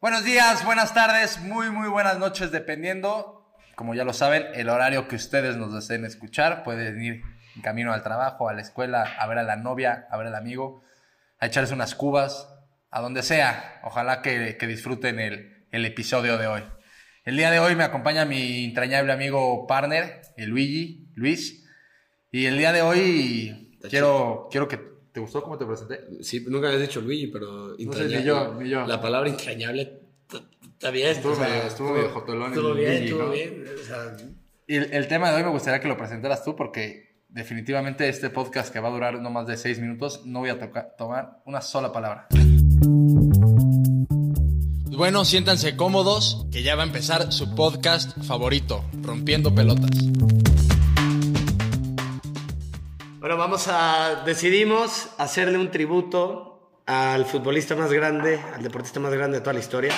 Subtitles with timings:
[0.00, 5.08] Buenos días, buenas tardes, muy, muy buenas noches, dependiendo, como ya lo saben, el horario
[5.08, 6.62] que ustedes nos deseen escuchar.
[6.62, 7.22] Pueden ir
[7.56, 10.36] en camino al trabajo, a la escuela, a ver a la novia, a ver al
[10.36, 10.84] amigo,
[11.40, 12.48] a echarse unas cubas,
[12.92, 13.80] a donde sea.
[13.82, 16.62] Ojalá que, que disfruten el, el episodio de hoy.
[17.24, 21.68] El día de hoy me acompaña mi entrañable amigo partner, el Luigi, Luis.
[22.30, 24.78] Y el día de hoy quiero, quiero que...
[25.12, 26.00] ¿Te gustó cómo te presenté?
[26.22, 28.86] Sí, nunca habías dicho Luigi, pero No sé, ni yo, ni yo.
[28.86, 30.00] La palabra entrañable
[30.74, 31.08] está bien.
[31.08, 33.30] Estuvo o sea, medio- estuvo medio jotolón Estuvo el bien, Luigi, estuvo ¿no?
[33.30, 33.64] bien.
[33.80, 34.16] O sea,
[34.66, 38.30] Y el, el tema de hoy me gustaría que lo presentaras tú porque definitivamente este
[38.30, 41.42] podcast que va a durar no más de seis minutos no voy a toca- tomar
[41.46, 42.28] una sola palabra.
[44.96, 49.90] Bueno, siéntanse cómodos que ya va a empezar su podcast favorito, Rompiendo Pelotas.
[53.18, 54.22] Bueno, vamos a.
[54.24, 59.60] Decidimos hacerle un tributo al futbolista más grande, al deportista más grande de toda la
[59.60, 59.92] historia,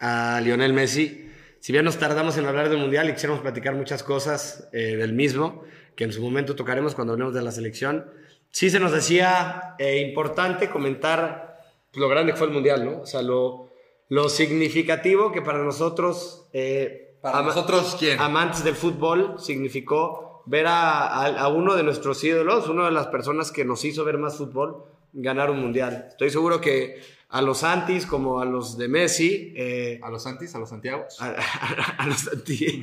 [0.00, 1.30] a Lionel Messi.
[1.60, 5.12] Si bien nos tardamos en hablar del mundial y quisiéramos platicar muchas cosas eh, del
[5.12, 5.62] mismo,
[5.96, 8.10] que en su momento tocaremos cuando hablemos de la selección,
[8.50, 11.58] sí se nos decía eh, importante comentar
[11.90, 13.00] pues, lo grande que fue el mundial, ¿no?
[13.02, 13.70] O sea, lo,
[14.08, 16.48] lo significativo que para nosotros.
[16.52, 18.20] eh, Para ama- nosotros, ¿quién?
[18.20, 23.06] amantes del fútbol significó ver a, a- a uno de nuestros ídolos, una de las
[23.08, 26.06] personas que nos hizo ver más fútbol, ganar un mundial.
[26.08, 27.00] Estoy seguro que
[27.30, 31.20] a los Santis como a los de Messi, eh, A los Santis, a los Santiagos.
[31.20, 31.34] a,
[32.06, 32.82] los Santi,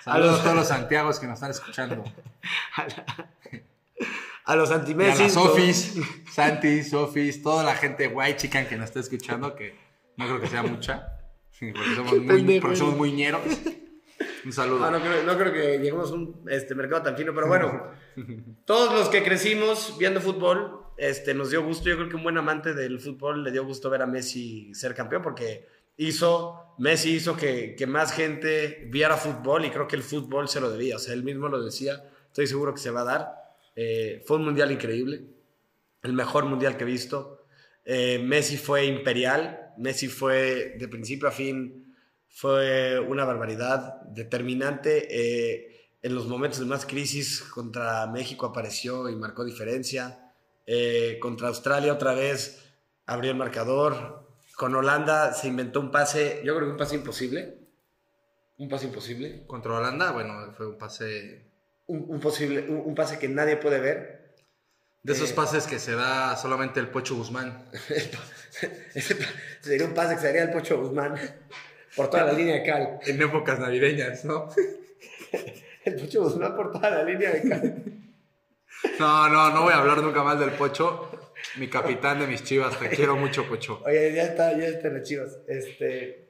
[0.00, 2.04] a Saludos los, a todos los Santiagos que nos están escuchando.
[4.46, 5.22] a los Y a anti-Messi.
[5.22, 5.94] las Sofis,
[6.32, 9.74] Santis, Sofis, toda la gente guay chican que nos está escuchando, que
[10.16, 11.12] no creo que sea mucha,
[11.58, 13.40] porque somos muy, porque somos muy ñeros.
[14.44, 14.86] Un saludo.
[15.00, 17.90] Creo, no creo que lleguemos a un este, mercado tan fino, pero bueno,
[18.64, 21.88] todos los que crecimos viendo fútbol, este, nos dio gusto.
[21.88, 24.94] Yo creo que un buen amante del fútbol le dio gusto ver a Messi ser
[24.94, 30.02] campeón porque hizo, Messi hizo que, que más gente viera fútbol y creo que el
[30.02, 30.96] fútbol se lo debía.
[30.96, 33.44] O sea, él mismo lo decía, estoy seguro que se va a dar.
[33.76, 35.24] Eh, fue un mundial increíble,
[36.02, 37.46] el mejor mundial que he visto.
[37.84, 41.83] Eh, Messi fue imperial, Messi fue de principio a fin
[42.34, 45.06] fue una barbaridad determinante.
[45.10, 45.70] eh,
[46.02, 50.32] en los momentos de más crisis contra México apareció y marcó diferencia.
[50.66, 52.62] Eh, contra Australia otra vez
[53.06, 54.28] abrió el marcador.
[54.56, 57.56] Con Holanda se inventó un pase, yo creo que un pase imposible.
[58.58, 59.46] Un pase imposible.
[59.46, 61.50] Contra Holanda, bueno, fue un pase
[61.86, 64.34] Un, un posible, un, un pase que nadie puede ver.
[65.02, 65.34] de esos Eh.
[65.34, 67.64] pases que se da solamente el Pocho Guzmán.
[69.62, 71.14] Sería un pase que sería el Pocho Guzmán
[71.96, 72.98] por toda la línea de cal.
[73.06, 74.48] En épocas navideñas, ¿no?
[75.84, 77.84] El Pocho Guzmán por toda la línea de cal.
[78.98, 81.10] No, no, no voy a hablar nunca más del Pocho.
[81.58, 83.82] Mi capitán de mis chivas, te quiero mucho, Pocho.
[83.84, 85.38] Oye, ya está, ya está en las chivas.
[85.46, 86.28] Este,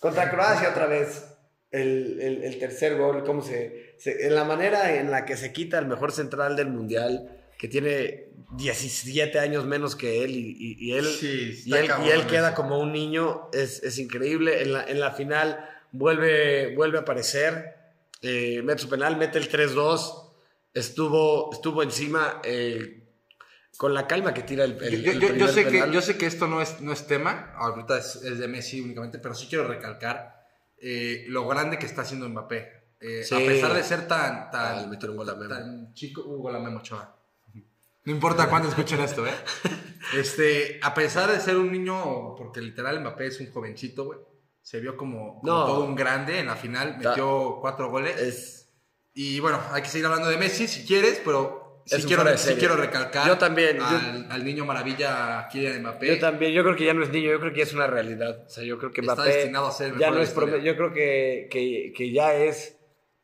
[0.00, 1.24] contra Croacia otra vez.
[1.70, 5.52] El, el- el tercer gol, cómo se, se- En la manera en la que se
[5.52, 10.76] quita el mejor central del mundial, que tiene 17 años menos que él, y, y-
[10.88, 11.84] y él, Sí, y él,
[12.22, 14.62] y queda como un niño, es, es increíble.
[14.62, 17.74] En la, en la final vuelve, vuelve a aparecer,
[18.22, 20.32] eh, mete su penal, mete el 3-2,
[20.74, 22.40] estuvo, estuvo encima.
[22.44, 22.94] eh,
[23.76, 25.92] con la calma que tira el, el- Yo, el sé que, penal.
[25.92, 29.20] yo sé que esto no es, no es tema, ahorita es, es de Messi únicamente,
[29.20, 30.34] pero sí quiero recalcar
[30.80, 32.72] eh, lo grande que está haciendo Mbappé.
[33.22, 33.34] Sí.
[33.36, 35.48] A pesar de ser tan, Ah, tan, un gol a Memo.
[35.48, 37.14] tan chico, uh, gol a Memo Ochoa.
[38.08, 39.34] No importa cuándo escuchen esto, ¿eh?
[40.16, 44.18] Este, a pesar de ser un niño, porque literal Mbappé es un jovencito, güey,
[44.62, 45.66] se vio como, como No.
[45.66, 48.18] todo un grande en la final, metió cuatro goles.
[48.18, 48.72] Es,
[49.12, 52.76] Y bueno, hay que seguir hablando de Messi si quieres, pero sí quiero, sí quiero
[52.76, 53.84] recalcar Yo también, yo-
[54.30, 56.06] Al, niño maravilla Kylian Mbappé.
[56.06, 57.88] yo también, yo creo que ya no es niño, yo creo que ya es una
[57.88, 58.46] realidad.
[58.46, 60.64] O sea, yo creo que Está Mbappé destinado a ser el ya mejor no es
[60.64, 62.78] yo creo que, que, que ya es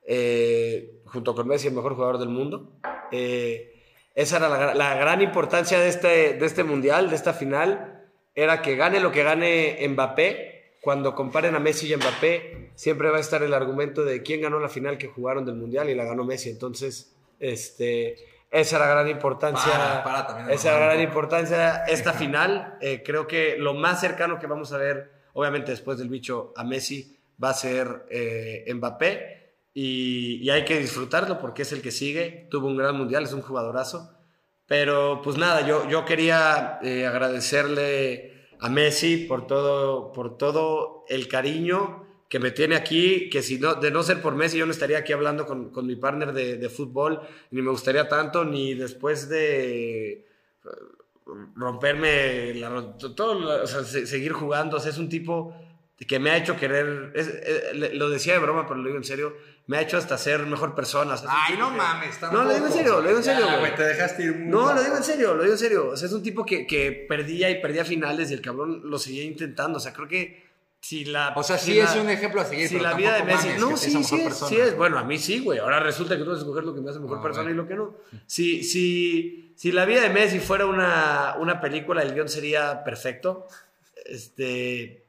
[0.07, 2.79] eh, junto con Messi el mejor jugador del mundo.
[3.11, 3.74] Eh,
[4.15, 8.05] esa era la, la gran importancia de este, de este mundial, de esta final,
[8.35, 10.79] era que gane lo que gane Mbappé.
[10.81, 14.59] Cuando comparen a Messi y Mbappé, siempre va a estar el argumento de quién ganó
[14.59, 16.51] la final que jugaron del mundial y la ganó Messi.
[16.51, 18.17] Entonces, este,
[18.51, 19.73] esa era la gran importancia.
[19.73, 21.85] Para, para también, esa era la gran importancia.
[21.87, 26.11] Esta final, eh, creo que lo más cercano que vamos a ver, obviamente después del
[26.11, 29.44] bicho a Messi, va a ser eh, Mbappé.
[29.75, 32.47] Y, hay que disfrutarlo porque es el que sigue.
[32.51, 34.13] Tuvo un gran mundial, es un jugadorazo.
[34.67, 41.29] Pero pues nada, yo, yo quería eh, agradecerle a Messi por todo, por todo el
[41.29, 44.73] cariño que me tiene aquí, que si no, de no ser por Messi yo no
[44.73, 47.21] estaría aquí hablando con, con mi partner de, de fútbol,
[47.51, 50.27] ni me gustaría tanto, ni después de
[51.55, 54.77] romperme, la, todo, o sea, se- seguir jugando.
[54.77, 55.55] O sea, es un tipo
[56.09, 59.05] que me ha hecho querer, es- eh, lo decía de broma, pero lo digo en
[59.05, 59.37] serio,
[59.67, 61.15] me ha hecho hasta ser mejor persona.
[61.15, 62.21] o sea, Ay, no que- mames.
[62.21, 63.75] No, lo digo en serio, lo digo en serio, Ya, güey.
[63.75, 65.89] Te dejaste ir muy No, lo digo en serio, lo digo en serio.
[65.91, 68.99] O sea, es un tipo que, que perdía y perdía finales y el cabrón lo
[68.99, 69.79] seguía intentando.
[69.79, 70.45] O sea, creo que
[70.81, 71.33] si la...
[71.37, 73.49] O sea, si sí la- es un ejemplo a seguir, Si la vida de Messi...
[73.59, 74.77] No, sí, sí es, sí es.
[74.77, 75.59] Bueno, a mí sí, güey.
[75.61, 77.63] Ahora resulta que tú vas a escoger lo que me hace mejor Ah, persona bueno.
[77.63, 77.97] y lo que no.
[78.27, 83.47] Si, si, si la vida de Messi fuera una, una película, el guion sería perfecto.
[84.05, 85.04] Este...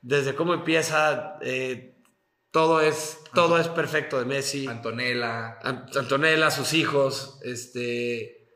[0.00, 1.38] Desde cómo empieza...
[1.42, 1.92] eh,
[2.52, 4.66] todo es, todo es perfecto de Messi.
[4.66, 5.58] Antonella.
[5.60, 8.48] Ant- Antonella, sus hijos, este,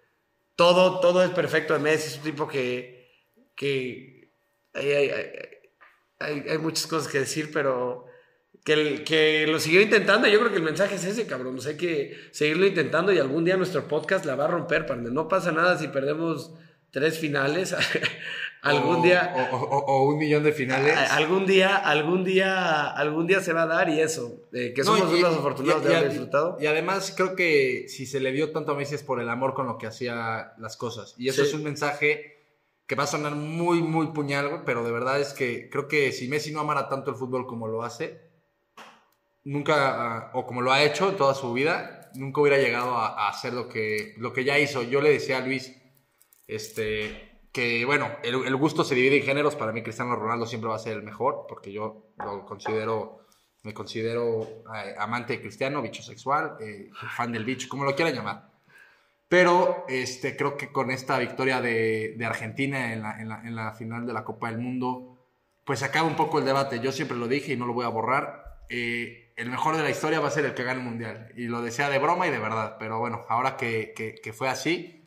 [0.56, 3.10] todo, todo es perfecto de Messi, es un tipo que,
[3.54, 4.32] que
[4.72, 5.10] hay, hay-
[6.18, 8.06] hay- hay- muchas cosas que decir, pero
[8.64, 11.60] que, el- que lo siguió intentando, yo creo que el mensaje es ese, cabrón, o
[11.60, 15.12] sea, hay que seguirlo intentando y algún día nuestro podcast la va a romper, partner.
[15.12, 16.54] no pasa nada si perdemos
[16.90, 17.74] tres finales,
[18.62, 19.32] algún O- día...
[19.52, 20.96] O, o- o un millón de finales.
[21.10, 24.96] Algún día, algún día, algún día se va a dar y eso, eh, que No,
[24.96, 26.56] somos y- unos afortunados y- de haber disfrutado.
[26.60, 29.54] Y además creo que si se le dio tanto a Messi es por el amor
[29.54, 31.14] con lo que hacía las cosas.
[31.18, 31.48] Y eso Sí.
[31.48, 32.36] es un mensaje
[32.86, 36.26] que va a sonar muy, muy puñal, pero de verdad es que creo que si
[36.28, 38.20] Messi no amara tanto el fútbol como lo hace,
[39.44, 39.74] nunca,
[40.18, 43.52] ah, o como lo ha hecho toda su vida, nunca hubiera llegado a, a hacer
[43.52, 44.82] lo que, lo que ya hizo.
[44.82, 45.72] Yo le decía a Luis,
[46.50, 49.54] este, que bueno, el, gusto se divide en géneros.
[49.54, 53.20] Para mí Cristiano Ronaldo siempre va a ser el mejor, porque yo lo considero,
[53.62, 54.42] me considero
[54.74, 58.50] eh, amante de Cristiano, bicho sexual, eh, fan del bicho, como lo quieran llamar.
[59.28, 64.50] Pero este, creo que con esta victoria de, Argentina en la, final de la Copa
[64.50, 65.18] del Mundo,
[65.64, 66.80] pues acaba un poco el debate.
[66.80, 68.58] Yo siempre lo dije y no lo voy a borrar.
[68.68, 71.32] Eh, el mejor de la historia va a ser el que gane el Mundial.
[71.36, 72.76] Y lo decía de broma y de verdad.
[72.80, 74.99] Pero bueno, ahora que fue así,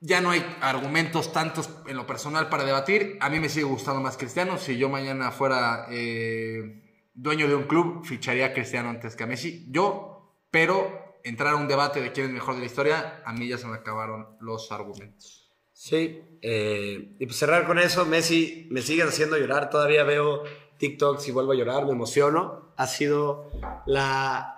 [0.00, 3.18] ya no hay argumentos tantos en lo personal para debatir.
[3.20, 4.58] A mí me sigue gustando más Cristiano.
[4.58, 6.82] Si yo mañana fuera eh,
[7.14, 9.66] dueño de un club, ficharía a Cristiano antes que a Messi.
[9.70, 13.48] Yo, pero entrar a un debate de quién es mejor de la historia, a mí
[13.48, 15.50] ya se me acabaron los argumentos.
[15.72, 20.42] Sí, eh, y pues cerrar con eso, Messi me sigue haciendo llorar, todavía veo
[20.78, 22.72] TikToks y vuelvo a llorar, me emociono.
[22.76, 23.50] Ha sido
[23.86, 24.54] la...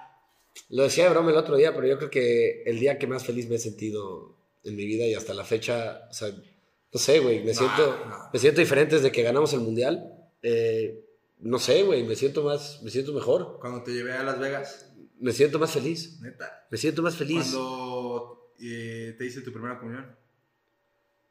[0.68, 3.24] Lo decía de broma el otro día, pero yo creo que el día que más
[3.24, 7.20] feliz me he sentido en mi vida y hasta la fecha, o sea, no sé,
[7.20, 10.12] güey, me, siento, me siento diferente desde que ganamos el Mundial.
[10.42, 11.04] Eh,
[11.38, 14.92] no sé, güey, me siento más, me siento mejor, Cuando te llevé a Las Vegas,
[15.20, 16.66] me siento más feliz, neta.
[16.70, 20.14] me siento más feliz, Cuando eh, te hice tu primera comunión.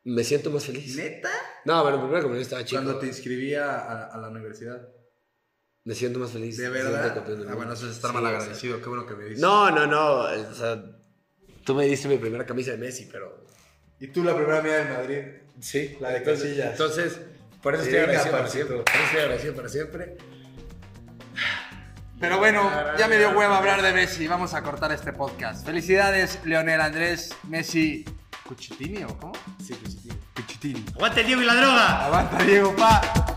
[0.05, 0.95] me siento más feliz.
[0.95, 1.29] ¿Neta?
[1.65, 4.87] No, bueno, primero como yo estaba chico, Cuando te inscribí a, a- a la universidad.
[5.83, 6.57] me siento más feliz.
[6.57, 7.23] ¿De verdad?
[7.49, 8.81] Ah, bueno, eso es estar Sí, mal o sea, agradecido.
[8.81, 9.39] Qué bueno que me dices.
[9.39, 10.21] No, no, no.
[10.49, 10.98] O sea,
[11.69, 13.45] tú me diste mi primera camisa de Messi, pero.
[13.99, 15.19] Y tú la primera mía en Madrid.
[15.59, 16.71] Sí, La de entonces, Casillas.
[16.71, 17.21] Entonces,
[17.61, 18.77] por eso Sí, estoy agradecido para siempre.
[18.77, 20.17] Por eso estoy agradecido para siempre.
[22.19, 24.27] Pero bueno, ya me dio hueva hablar de Messi.
[24.27, 25.63] Vamos a cortar este podcast.
[25.63, 28.03] Felicidades, Leonel Andrés, Messi.
[28.47, 29.33] ¿Cuchitini o cómo?
[29.63, 30.09] Sí, sí.
[30.35, 30.83] Cuchitini.
[30.95, 32.05] ¡Aguante el Diego y la droga!
[32.07, 33.28] Aguanta, Diego, pa.